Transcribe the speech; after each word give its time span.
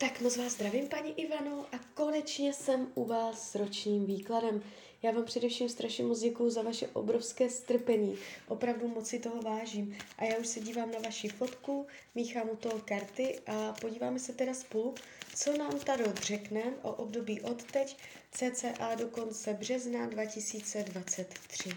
Tak 0.00 0.20
moc 0.20 0.36
vás 0.36 0.52
zdravím, 0.52 0.88
paní 0.88 1.20
Ivano, 1.20 1.66
a 1.72 1.78
konečně 1.94 2.52
jsem 2.52 2.92
u 2.94 3.04
vás 3.04 3.50
s 3.50 3.54
ročním 3.54 4.06
výkladem. 4.06 4.62
Já 5.02 5.10
vám 5.10 5.24
především 5.24 5.68
strašně 5.68 6.04
moc 6.04 6.20
děkuju 6.20 6.50
za 6.50 6.62
vaše 6.62 6.88
obrovské 6.88 7.50
strpení. 7.50 8.18
Opravdu 8.48 8.88
moc 8.88 9.08
si 9.08 9.18
toho 9.18 9.42
vážím. 9.42 9.96
A 10.18 10.24
já 10.24 10.36
už 10.36 10.46
se 10.46 10.60
dívám 10.60 10.90
na 10.90 10.98
vaši 10.98 11.28
fotku, 11.28 11.86
míchám 12.14 12.48
u 12.52 12.56
toho 12.56 12.78
karty 12.84 13.40
a 13.46 13.72
podíváme 13.80 14.18
se 14.18 14.32
teda 14.32 14.54
spolu, 14.54 14.94
co 15.34 15.56
nám 15.56 15.78
Tarot 15.78 16.18
řekne 16.22 16.62
o 16.82 16.92
období 16.92 17.40
od 17.40 17.62
teď 17.62 17.96
cca 18.32 18.94
do 18.94 19.06
konce 19.06 19.54
března 19.54 20.06
2023. 20.06 21.70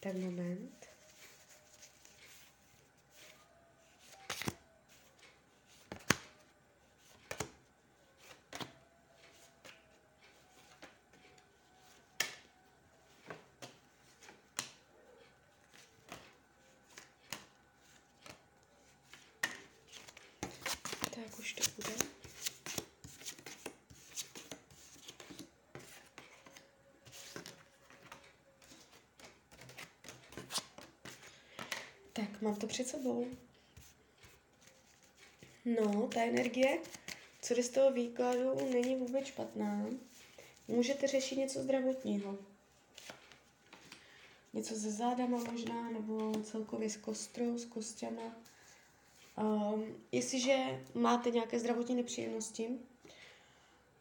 Tak 0.00 0.14
moment. 0.14 0.78
Tak 21.18 21.38
už 21.38 21.52
to 21.52 21.62
bude. 21.76 21.92
Tak, 32.12 32.27
mám 32.40 32.56
to 32.56 32.66
před 32.66 32.88
sebou. 32.88 33.26
No, 35.64 36.08
ta 36.14 36.20
energie, 36.20 36.78
co 37.42 37.54
jde 37.54 37.62
z 37.62 37.68
toho 37.68 37.92
výkladu, 37.92 38.70
není 38.72 38.96
vůbec 38.96 39.26
špatná. 39.26 39.86
Můžete 40.68 41.06
řešit 41.06 41.36
něco 41.36 41.62
zdravotního. 41.62 42.38
Něco 44.52 44.74
se 44.74 44.90
zádama 44.90 45.38
možná, 45.38 45.90
nebo 45.90 46.32
celkově 46.42 46.90
s 46.90 46.96
kostrou, 46.96 47.58
s 47.58 47.64
kostěma. 47.64 48.36
Um, 49.36 49.94
jestliže 50.12 50.84
máte 50.94 51.30
nějaké 51.30 51.58
zdravotní 51.58 51.94
nepříjemnosti, 51.94 52.68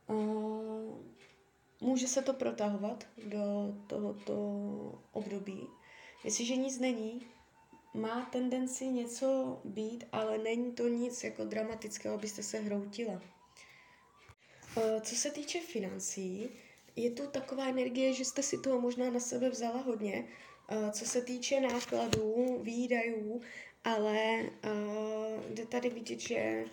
uh, 0.08 0.98
může 1.82 2.08
se 2.08 2.22
to 2.22 2.34
protahovat 2.34 3.08
do 3.24 3.40
tohoto 3.88 4.34
období. 5.12 5.68
Jestliže 6.24 6.56
nic 6.56 6.80
není, 6.80 7.28
má 7.94 8.26
tendenci 8.32 8.88
něco 8.88 9.60
být, 9.64 10.04
ale 10.12 10.38
není 10.38 10.72
to 10.72 10.88
nic 10.88 11.24
jako 11.24 11.46
dramatického, 11.46 12.16
abyste 12.16 12.44
se 12.44 12.60
hroutila. 12.60 13.22
Uh, 14.78 15.02
co 15.02 15.16
se 15.16 15.32
týče 15.32 15.60
financí, 15.62 16.50
je 16.96 17.12
tu 17.12 17.28
taková 17.28 17.68
energie, 17.68 18.14
že 18.14 18.26
jste 18.26 18.44
si 18.44 18.58
toho 18.58 18.82
možná 18.82 19.10
na 19.10 19.20
sebe 19.20 19.50
vzala 19.50 19.82
hodně. 19.82 20.28
Uh, 20.72 20.92
co 20.92 21.06
se 21.06 21.22
týče 21.22 21.62
nákladů, 21.62 22.60
výdajů, 22.62 23.42
ale 23.84 24.44
uh, 24.44 25.54
jde 25.54 25.66
tady 25.66 25.90
vidět, 25.90 26.20
že 26.20 26.66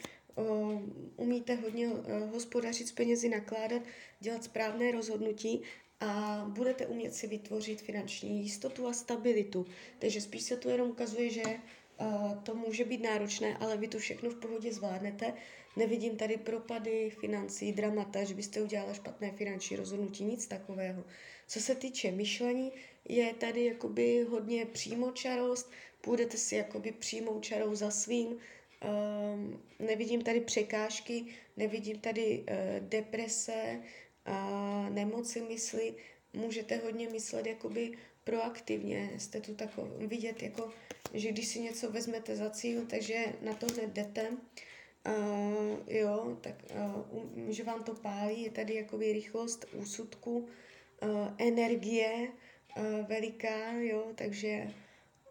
umíte 1.16 1.54
hodně 1.54 1.88
hospodařit 2.32 2.88
s 2.88 2.92
penězi, 2.92 3.28
nakládat, 3.28 3.82
dělat 4.20 4.44
správné 4.44 4.92
rozhodnutí 4.92 5.62
a 6.00 6.44
budete 6.48 6.86
umět 6.86 7.14
si 7.14 7.26
vytvořit 7.26 7.82
finanční 7.82 8.42
jistotu 8.42 8.86
a 8.86 8.92
stabilitu. 8.92 9.66
Takže 9.98 10.20
spíš 10.20 10.42
se 10.42 10.56
tu 10.56 10.68
jenom 10.68 10.90
ukazuje, 10.90 11.30
že 11.30 11.42
uh, 11.42 12.42
to 12.42 12.54
může 12.54 12.84
být 12.84 13.02
náročné, 13.02 13.56
ale 13.56 13.76
vy 13.76 13.88
to 13.88 13.98
všechno 13.98 14.30
v 14.30 14.34
pohodě 14.34 14.72
zvládnete. 14.72 15.34
Nevidím 15.76 16.16
tady 16.16 16.36
propady 16.36 17.10
financí, 17.20 17.72
dramata, 17.72 18.24
že 18.24 18.34
byste 18.34 18.62
udělala 18.62 18.94
špatné 18.94 19.32
finanční 19.32 19.76
rozhodnutí, 19.76 20.24
nic 20.24 20.46
takového. 20.46 21.04
Co 21.46 21.60
se 21.60 21.74
týče 21.74 22.10
myšlení, 22.10 22.72
je 23.08 23.34
tady 23.34 23.64
jakoby 23.64 24.26
hodně 24.30 24.66
přímočarost, 24.66 25.70
půjdete 26.00 26.36
si 26.36 26.56
jakoby 26.56 26.92
přímou 26.92 27.40
čarou 27.40 27.74
za 27.74 27.90
svým, 27.90 28.28
um, 28.28 29.62
nevidím 29.78 30.22
tady 30.22 30.40
překážky, 30.40 31.24
nevidím 31.56 32.00
tady 32.00 32.38
uh, 32.38 32.88
deprese, 32.88 33.80
a 34.24 34.86
nemoci 34.90 35.40
mysli, 35.40 35.94
můžete 36.32 36.76
hodně 36.76 37.08
myslet 37.08 37.46
jakoby 37.46 37.92
proaktivně, 38.24 39.10
jste 39.18 39.40
tu 39.40 39.54
tak 39.54 39.70
vidět, 39.98 40.42
jako, 40.42 40.72
že 41.14 41.32
když 41.32 41.46
si 41.46 41.60
něco 41.60 41.90
vezmete 41.90 42.36
za 42.36 42.50
cíl, 42.50 42.86
takže 42.86 43.24
na 43.40 43.54
to 43.54 43.66
hned 43.66 43.92
jdete, 43.92 44.30
uh, 44.30 45.78
jo, 45.86 46.38
tak 46.40 46.64
uh, 46.70 47.50
že 47.50 47.64
vám 47.64 47.84
to 47.84 47.94
pálí, 47.94 48.42
je 48.42 48.50
tady 48.50 48.74
jakoby 48.74 49.12
rychlost 49.12 49.66
úsudku, 49.72 50.36
uh, 50.38 51.28
energie 51.38 52.28
uh, 52.76 53.06
veliká, 53.06 53.72
jo, 53.72 54.12
takže 54.14 54.70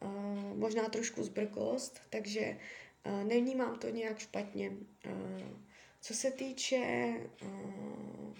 uh, 0.01 0.57
možná 0.57 0.89
trošku 0.89 1.23
zbrklost, 1.23 2.01
takže 2.09 2.57
uh, 3.05 3.23
nevnímám 3.23 3.79
to 3.79 3.89
nějak 3.89 4.19
špatně. 4.19 4.69
Uh, 4.69 5.41
co 6.01 6.13
se 6.13 6.31
týče 6.31 7.13
uh, 7.41 8.33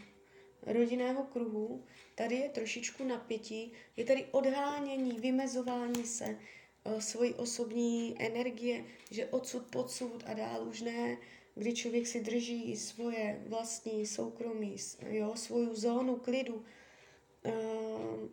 rodinného 0.66 1.24
kruhu, 1.24 1.84
tady 2.16 2.36
je 2.36 2.50
trošičku 2.50 3.04
napětí, 3.04 3.72
je 3.98 4.06
tady 4.06 4.26
odhánění, 4.32 5.20
vymezování 5.20 6.06
se 6.06 6.38
uh, 6.84 7.00
svojí 7.00 7.34
osobní 7.34 8.16
energie, 8.20 8.86
že 9.12 9.26
odsud, 9.26 9.66
podsud 9.66 10.24
a 10.26 10.34
dál 10.34 10.68
už 10.68 10.82
ne, 10.82 11.18
kdy 11.56 11.74
člověk 11.74 12.08
si 12.08 12.22
drží 12.22 12.78
svoje 12.78 13.44
vlastní 13.48 14.06
soukromí, 14.06 14.76
jo, 15.10 15.36
svou 15.36 15.76
zónu 15.76 16.16
klidu. 16.16 16.66
Uh, 17.46 18.30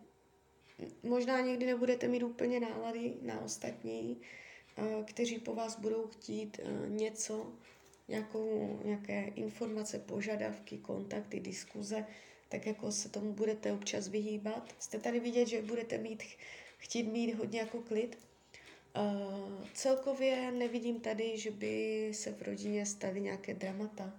možná 1.03 1.41
někdy 1.41 1.67
nebudete 1.67 2.09
mít 2.09 2.23
úplně 2.23 2.61
nálady 2.61 3.15
na 3.23 3.41
ostatní, 3.41 4.21
uh, 4.79 5.05
kteří 5.05 5.39
po 5.39 5.55
vás 5.55 5.79
budou 5.79 6.07
chtít 6.07 6.61
uh, 6.63 6.91
něco, 6.91 7.53
nějakou, 8.11 8.81
nějaké 8.85 9.25
informace, 9.25 9.99
požadavky, 9.99 10.79
kontakty, 10.79 11.41
diskuze, 11.41 12.05
tak 12.49 12.67
jako 12.67 12.93
se 12.93 13.09
tomu 13.09 13.33
budete 13.33 13.73
občas 13.73 14.09
vyhýbat. 14.09 14.75
Jste 14.79 14.99
tady 14.99 15.21
vidět, 15.21 15.47
že 15.47 15.63
budete 15.63 15.99
mít, 15.99 16.23
chtít 16.79 17.03
mít 17.03 17.35
hodně 17.35 17.61
jako 17.61 17.79
klid. 17.83 18.19
Uh, 18.97 19.65
celkově 19.75 20.53
nevidím 20.53 21.01
tady, 21.01 21.39
že 21.39 21.51
by 21.51 22.09
se 22.15 22.33
v 22.33 22.43
rodině 22.43 22.87
staly 22.87 23.21
nějaké 23.21 23.55
dramata, 23.55 24.13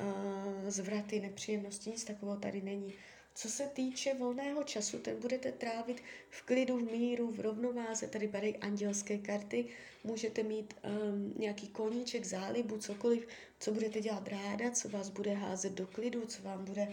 uh, 0.00 0.68
zvraty, 0.68 1.20
nepříjemnosti, 1.20 1.90
nic 1.90 2.04
takového 2.04 2.40
tady 2.40 2.62
není. 2.62 2.94
Co 3.36 3.48
se 3.48 3.66
týče 3.66 4.14
volného 4.14 4.62
času, 4.62 4.98
ten 4.98 5.16
budete 5.20 5.52
trávit 5.52 6.02
v 6.30 6.42
klidu, 6.42 6.78
v 6.78 6.92
míru, 6.92 7.30
v 7.30 7.40
rovnováze, 7.40 8.06
tady 8.06 8.28
padají 8.28 8.56
andělské 8.56 9.18
karty, 9.18 9.66
můžete 10.04 10.42
mít 10.42 10.74
um, 10.84 11.34
nějaký 11.38 11.68
koníček, 11.68 12.24
zálibu, 12.24 12.78
cokoliv, 12.78 13.28
co 13.60 13.72
budete 13.72 14.00
dělat 14.00 14.28
ráda, 14.28 14.70
co 14.70 14.88
vás 14.88 15.08
bude 15.08 15.34
házet 15.34 15.72
do 15.72 15.86
klidu, 15.86 16.26
co 16.26 16.42
vám 16.42 16.64
bude 16.64 16.88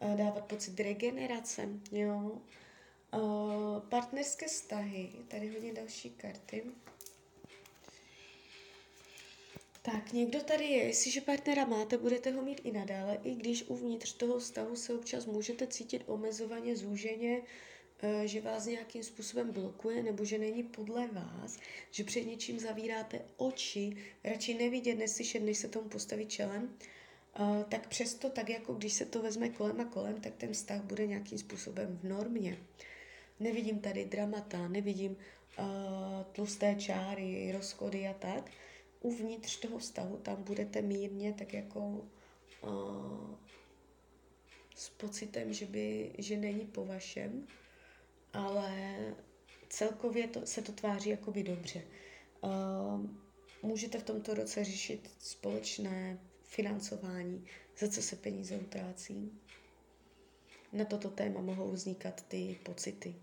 uh, 0.00 0.16
dávat 0.16 0.44
pocit 0.44 0.80
regenerace, 0.80 1.68
jo. 1.92 2.40
Uh, 3.14 3.80
partnerské 3.80 4.46
vztahy, 4.46 5.12
tady 5.28 5.48
hodně 5.48 5.72
další 5.72 6.10
karty. 6.10 6.64
Tak, 9.92 10.12
někdo 10.12 10.40
tady 10.40 10.64
je, 10.64 10.84
jestliže 10.84 11.20
partnera 11.20 11.64
máte, 11.64 11.98
budete 11.98 12.30
ho 12.30 12.42
mít 12.42 12.60
i 12.64 12.72
nadále, 12.72 13.18
i 13.22 13.34
když 13.34 13.64
uvnitř 13.68 14.12
toho 14.12 14.38
vztahu 14.38 14.76
se 14.76 14.94
občas 14.94 15.26
můžete 15.26 15.66
cítit 15.66 16.02
omezovaně, 16.06 16.76
zúženě, 16.76 17.42
eh, 18.02 18.28
že 18.28 18.40
vás 18.40 18.66
nějakým 18.66 19.02
způsobem 19.02 19.52
blokuje, 19.52 20.02
nebo 20.02 20.24
že 20.24 20.38
není 20.38 20.62
podle 20.62 21.06
vás, 21.06 21.58
že 21.90 22.04
před 22.04 22.20
něčím 22.20 22.58
zavíráte 22.58 23.20
oči, 23.36 23.96
radši 24.24 24.54
nevidět, 24.54 24.94
neslyšet, 24.94 25.42
než 25.42 25.58
se 25.58 25.68
tomu 25.68 25.88
postavit 25.88 26.30
čelem, 26.30 26.76
eh, 27.40 27.64
tak 27.68 27.88
přesto, 27.88 28.30
tak 28.30 28.48
jako 28.48 28.74
když 28.74 28.92
se 28.92 29.04
to 29.04 29.22
vezme 29.22 29.48
kolem 29.48 29.80
a 29.80 29.84
kolem, 29.84 30.20
tak 30.20 30.34
ten 30.36 30.52
vztah 30.52 30.82
bude 30.82 31.06
nějakým 31.06 31.38
způsobem 31.38 31.98
v 32.02 32.08
normě. 32.08 32.58
Nevidím 33.40 33.78
tady 33.78 34.04
dramata, 34.04 34.68
nevidím 34.68 35.12
uh, 35.58 35.64
tlusté 36.32 36.74
čáry, 36.74 37.52
rozchody 37.52 38.08
a 38.08 38.14
tak, 38.14 38.50
uvnitř 39.06 39.56
toho 39.56 39.78
vztahu 39.78 40.16
tam 40.16 40.42
budete 40.42 40.82
mírně 40.82 41.32
tak 41.32 41.54
jako 41.54 41.80
uh, 42.62 43.34
s 44.76 44.88
pocitem, 44.88 45.52
že, 45.52 45.66
by, 45.66 46.12
že 46.18 46.36
není 46.36 46.66
po 46.66 46.84
vašem, 46.84 47.46
ale 48.32 48.96
celkově 49.68 50.28
to, 50.28 50.46
se 50.46 50.62
to 50.62 50.72
tváří 50.72 51.10
jakoby 51.10 51.42
dobře. 51.42 51.82
Uh, 52.40 53.06
můžete 53.62 53.98
v 53.98 54.04
tomto 54.04 54.34
roce 54.34 54.64
řešit 54.64 55.10
společné 55.18 56.18
financování, 56.42 57.46
za 57.78 57.88
co 57.88 58.02
se 58.02 58.16
peníze 58.16 58.56
utrácí. 58.56 59.32
Na 60.72 60.84
toto 60.84 61.10
téma 61.10 61.40
mohou 61.40 61.70
vznikat 61.72 62.22
ty 62.28 62.58
pocity, 62.62 63.14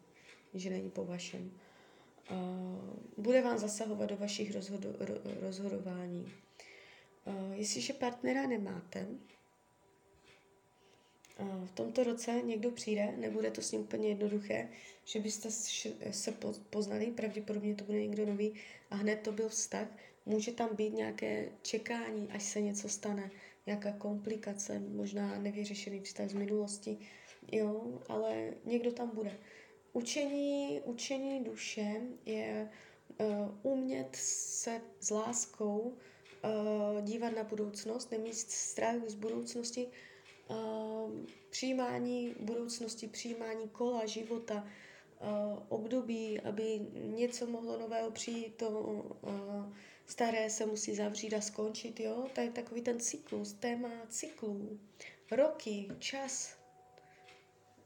že 0.53 0.69
není 0.69 0.89
po 0.89 1.05
vašem 1.05 1.51
bude 3.17 3.41
vám 3.41 3.57
zasahovat 3.57 4.05
do 4.05 4.17
vašich 4.17 4.55
rozhodo, 4.55 4.89
rozhodování. 5.39 6.31
Jestliže 7.53 7.93
partnera 7.93 8.47
nemáte, 8.47 9.07
v 11.65 11.71
tomto 11.71 12.03
roce 12.03 12.41
někdo 12.45 12.71
přijde, 12.71 13.13
nebude 13.17 13.51
to 13.51 13.61
s 13.61 13.71
ním 13.71 13.81
úplně 13.81 14.09
jednoduché, 14.09 14.69
že 15.05 15.19
byste 15.19 15.51
se 16.11 16.33
poznali, 16.69 17.05
pravděpodobně 17.05 17.75
to 17.75 17.83
bude 17.83 18.01
někdo 18.01 18.25
nový 18.25 18.53
a 18.89 18.95
hned 18.95 19.19
to 19.19 19.31
byl 19.31 19.49
vztah. 19.49 19.87
Může 20.25 20.51
tam 20.51 20.75
být 20.75 20.93
nějaké 20.93 21.49
čekání, 21.61 22.27
až 22.31 22.43
se 22.43 22.61
něco 22.61 22.89
stane, 22.89 23.31
nějaká 23.65 23.91
komplikace, 23.91 24.79
možná 24.79 25.39
nevyřešený 25.39 25.99
vztah 25.99 26.29
z 26.29 26.33
minulosti, 26.33 26.97
jo, 27.51 28.01
ale 28.09 28.53
někdo 28.65 28.91
tam 28.91 29.11
bude. 29.13 29.37
Učení, 29.93 30.81
učení 30.85 31.43
duše 31.43 32.01
je 32.25 32.69
uh, 33.17 33.27
umět 33.63 34.15
se 34.15 34.81
s 34.99 35.11
láskou 35.11 35.79
uh, 35.79 37.01
dívat 37.01 37.29
na 37.29 37.43
budoucnost, 37.43 38.11
nemít 38.11 38.35
strach 38.35 38.95
z 39.07 39.15
budoucnosti, 39.15 39.87
uh, 40.47 41.11
přijímání 41.49 42.35
budoucnosti, 42.39 43.07
přijímání 43.07 43.69
kola 43.69 44.05
života, 44.05 44.67
uh, 45.19 45.63
období, 45.69 46.39
aby 46.39 46.79
něco 46.93 47.47
mohlo 47.47 47.79
nového 47.79 48.11
přijít, 48.11 48.55
to 48.55 48.69
uh, 48.69 49.73
staré 50.05 50.49
se 50.49 50.65
musí 50.65 50.95
zavřít 50.95 51.33
a 51.33 51.41
skončit, 51.41 51.99
jo? 51.99 52.27
To 52.35 52.41
je 52.41 52.51
takový 52.51 52.81
ten 52.81 52.99
cyklus, 52.99 53.53
téma 53.53 53.89
cyklů, 54.09 54.79
roky, 55.31 55.87
čas, 55.99 56.57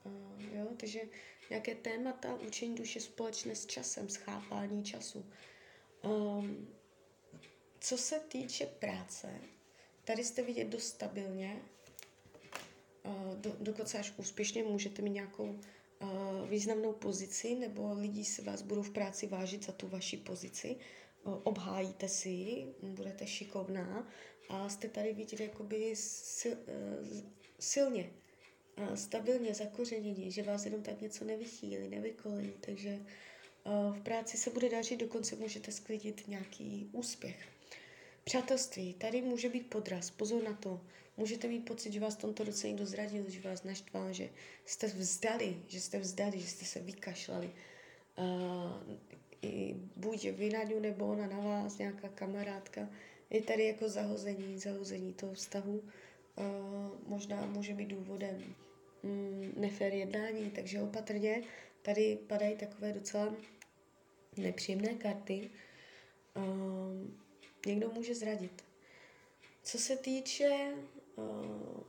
uh, 0.04 0.56
jo? 0.56 0.68
Takže 0.78 1.02
nějaké 1.50 1.76
témata 1.76 2.36
učení 2.36 2.76
duše 2.76 3.00
společné 3.00 3.56
s 3.56 3.66
časem, 3.66 4.10
schápání 4.10 4.84
času. 4.84 5.26
Um, 6.04 6.68
co 7.80 7.98
se 7.98 8.20
týče 8.20 8.66
práce, 8.66 9.42
tady 10.04 10.24
jste 10.24 10.44
vidět 10.44 10.68
dost 10.68 10.88
stabilně, 10.88 11.62
uh, 13.04 13.36
do, 13.36 13.56
dokonce 13.60 14.00
až 14.00 14.14
úspěšně 14.18 14.64
můžete 14.64 15.02
mít 15.02 15.10
nějakou 15.10 15.60
uh, 16.00 16.50
významnou 16.50 16.94
pozici, 16.94 17.56
nebo 17.56 17.94
lidi 17.94 18.26
si 18.26 18.42
vás 18.42 18.62
budou 18.62 18.82
v 18.82 18.90
práci 18.90 19.28
vážit 19.28 19.66
za 19.66 19.72
tu 19.72 19.88
vaši 19.88 20.18
pozici, 20.18 20.76
uh, 21.24 21.40
obhájíte 21.44 22.10
si 22.10 22.30
ji, 22.30 22.76
budete 22.82 23.28
šikovná 23.28 24.08
a 24.50 24.70
jste 24.70 24.90
tady 24.90 25.14
vidět 25.14 25.40
jakoby 25.40 25.96
sil, 26.38 26.56
uh, 27.02 27.22
silně 27.60 28.12
stabilně 28.96 29.54
zakořenění, 29.54 30.32
že 30.32 30.44
vás 30.44 30.66
jenom 30.66 30.82
tak 30.82 31.02
něco 31.02 31.26
nevychýlí, 31.26 31.90
nevykolí, 31.90 32.54
takže 32.60 33.00
v 33.92 34.02
práci 34.04 34.38
se 34.38 34.50
bude 34.50 34.70
dařit, 34.70 35.00
dokonce 35.00 35.36
můžete 35.36 35.72
sklidit 35.72 36.28
nějaký 36.28 36.90
úspěch. 36.92 37.48
Přátelství, 38.24 38.94
tady 38.94 39.22
může 39.22 39.50
být 39.50 39.70
podraz, 39.70 40.12
pozor 40.12 40.44
na 40.44 40.54
to. 40.54 40.82
Můžete 41.18 41.48
mít 41.48 41.66
pocit, 41.66 41.94
že 41.94 42.00
vás 42.00 42.16
v 42.16 42.22
tomto 42.22 42.44
roce 42.44 42.68
někdo 42.68 42.86
zradil, 42.86 43.30
že 43.30 43.42
vás 43.42 43.64
naštval, 43.64 44.14
že 44.14 44.30
jste 44.66 44.88
vzdali, 44.88 45.58
že 45.68 45.82
jste 45.82 46.00
vzdali, 46.00 46.40
že 46.40 46.48
jste 46.48 46.66
se 46.66 46.80
vykašlali. 46.80 47.50
Uh, 48.18 48.98
i 49.42 49.76
buď 49.96 50.26
vy 50.26 50.50
na 50.50 50.64
ňu, 50.64 50.80
nebo 50.80 51.08
ona 51.08 51.28
na 51.28 51.40
vás, 51.40 51.78
nějaká 51.78 52.10
kamarádka. 52.10 52.90
Je 53.30 53.42
tady 53.42 53.68
jako 53.68 53.90
zahození, 53.90 54.60
zahození 54.60 55.14
toho 55.14 55.34
vztahu. 55.34 55.84
Uh, 56.38 57.10
možná 57.10 57.46
může 57.46 57.74
být 57.74 57.88
důvodem 57.88 58.56
mm, 59.04 59.54
nefér 59.56 59.94
jednání, 59.94 60.52
takže 60.52 60.82
opatrně. 60.82 61.44
Tady 61.82 62.20
padají 62.28 62.56
takové 62.56 62.94
docela 62.94 63.36
nepříjemné 64.38 64.94
karty. 64.94 65.50
Um, 66.36 67.20
někdo 67.66 67.90
může 67.90 68.16
zradit. 68.16 68.64
Co 69.64 69.78
se 69.78 69.98
týče 69.98 70.74
uh, 71.16 71.84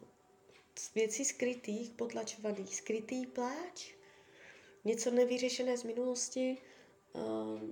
věcí 0.95 1.25
skrytých, 1.25 1.91
potlačovaných, 1.91 2.77
skrytý 2.77 3.27
pláč, 3.27 3.93
něco 4.85 5.11
nevyřešené 5.11 5.79
z 5.79 5.85
minulosti, 5.85 6.59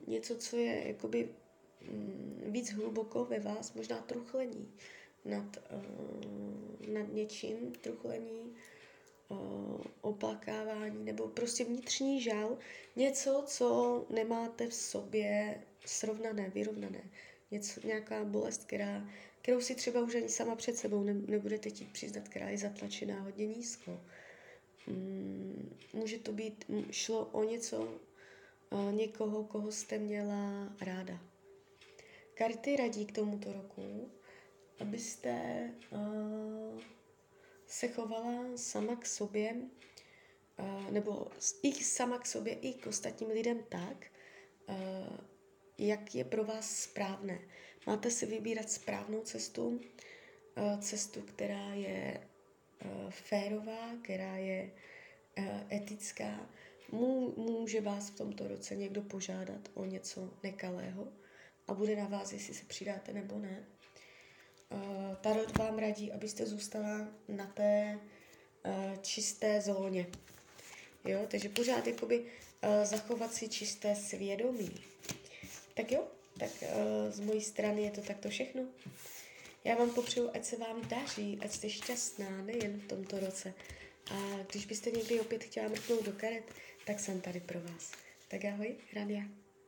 něco, 0.07 0.37
co 0.37 0.57
je 0.57 0.89
jakoby 0.89 1.29
um, 1.91 2.43
víc 2.47 2.73
hluboko 2.73 3.25
ve 3.25 3.41
vás, 3.41 3.75
možná 3.75 3.99
truchlení 3.99 4.73
nad, 5.27 5.59
uh, 5.73 6.93
nad 6.93 7.13
něčím, 7.13 7.73
truchlení 7.81 8.55
oplakávání 10.01 11.05
nebo 11.05 11.29
prostě 11.29 11.65
vnitřní 11.65 12.21
žal, 12.21 12.59
něco, 12.97 13.45
co 13.47 14.07
nemáte 14.11 14.67
v 14.67 14.75
sobě 14.75 15.61
srovnané, 15.85 16.51
vyrovnané. 16.51 17.11
Něco, 17.51 17.81
nějaká 17.87 18.25
bolest, 18.25 18.65
která, 18.65 19.09
kterou 19.43 19.61
si 19.61 19.75
třeba 19.75 20.01
už 20.01 20.15
ani 20.15 20.29
sama 20.29 20.57
před 20.57 20.77
sebou 20.77 21.03
ne, 21.03 21.15
nebudete 21.15 21.71
chtít 21.71 21.93
přiznat, 21.93 22.29
která 22.29 22.49
je 22.49 22.59
zatlačená 22.59 23.21
hodně 23.21 23.47
nízko. 23.47 24.01
Mm, 24.87 25.77
může 25.93 26.19
to 26.19 26.33
být, 26.33 26.65
šlo 26.91 27.25
o 27.25 27.45
něco, 27.45 28.01
o 28.71 28.91
někoho, 28.91 29.45
koho 29.45 29.73
jste 29.73 29.99
měla 29.99 30.73
ráda. 30.81 31.21
Karty 32.35 32.77
radí 32.77 33.07
k 33.07 33.13
tomuto 33.13 33.53
roku, 33.53 34.11
abyste 34.81 35.71
uh, 35.91 36.81
se 37.67 37.89
chovala 37.89 38.57
sama 38.57 38.97
k 38.97 39.07
sobě, 39.07 39.57
nebo 40.91 41.27
i 41.63 41.73
sama 41.73 42.19
k 42.19 42.27
sobě, 42.27 42.55
i 42.55 42.75
k 42.75 42.87
ostatním 42.87 43.31
lidem 43.31 43.63
tak, 43.69 44.07
jak 45.79 46.15
je 46.15 46.25
pro 46.25 46.45
vás 46.45 46.77
správné. 46.77 47.39
Máte 47.87 48.11
si 48.11 48.27
vybírat 48.27 48.71
správnou 48.71 49.21
cestu, 49.21 49.81
cestu, 50.81 51.23
která 51.23 51.75
je 51.75 52.29
férová, 53.11 53.91
která 54.03 54.37
je 54.37 54.71
etická. 55.73 56.51
Může 57.37 57.81
vás 57.81 58.11
v 58.11 58.17
tomto 58.17 58.49
roce 58.49 58.77
někdo 58.77 59.03
požádat 59.03 59.69
o 59.75 59.85
něco 59.85 60.31
nekalého 60.43 61.13
a 61.69 61.75
bude 61.75 61.97
na 61.97 62.09
vás, 62.09 62.33
jestli 62.33 62.55
se 62.55 62.65
přidáte 62.65 63.13
nebo 63.13 63.39
ne. 63.39 63.67
Uh, 64.71 65.15
Tarot 65.21 65.59
vám 65.59 65.79
radí, 65.79 66.13
abyste 66.13 66.47
zůstala 66.47 67.09
na 67.29 67.47
té 67.47 67.99
uh, 68.67 68.97
čisté 69.03 69.61
zóně. 69.61 70.07
Jo, 71.05 71.27
takže 71.29 71.49
pořád 71.49 71.87
jakoby 71.87 72.21
uh, 72.21 72.85
zachovat 72.85 73.35
si 73.35 73.49
čisté 73.49 73.97
svědomí. 73.97 74.71
Tak 75.75 75.93
jo, 75.93 76.05
tak 76.39 76.51
z 77.09 77.21
mojí 77.21 77.43
strany 77.43 77.83
je 77.83 77.91
to 77.91 78.01
takto 78.01 78.29
všechno. 78.29 78.63
Já 79.65 79.75
vám 79.75 79.91
popřeju, 79.91 80.31
ať 80.35 80.45
se 80.45 80.57
vám 80.57 80.89
daří, 80.89 81.39
ať 81.43 81.53
jste 81.53 81.71
šťastná, 81.71 82.43
nejen 82.43 82.81
v 82.81 82.89
tomto 82.89 83.21
roce. 83.21 83.55
A 84.11 84.15
když 84.51 84.67
byste 84.67 84.91
někdy 84.91 85.21
opět 85.21 85.45
chtěla 85.45 85.69
mrknout 85.69 86.05
do 86.05 86.13
karet, 86.13 86.45
tak 86.87 87.01
jsem 87.01 87.21
tady 87.21 87.41
pro 87.41 87.61
vás. 87.61 87.93
Tak 88.29 88.45
ahoj, 88.45 88.77
Rania. 88.95 89.23